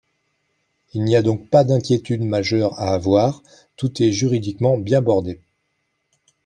[0.95, 3.43] Il n’y a donc pas d’inquiétude majeure à avoir,
[3.75, 5.41] tout est juridiquement bien bordé.